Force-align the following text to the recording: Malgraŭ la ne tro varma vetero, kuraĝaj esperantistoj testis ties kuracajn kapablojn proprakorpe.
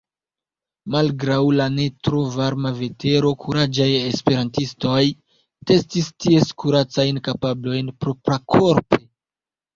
Malgraŭ 0.93 1.35
la 1.57 1.67
ne 1.73 1.83
tro 2.07 2.21
varma 2.35 2.71
vetero, 2.79 3.33
kuraĝaj 3.43 3.87
esperantistoj 4.13 5.03
testis 5.73 6.09
ties 6.27 6.51
kuracajn 6.65 7.23
kapablojn 7.31 7.95
proprakorpe. 8.03 9.03